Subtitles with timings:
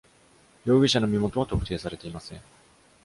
[0.65, 2.41] 容疑者の身元は特定されていません。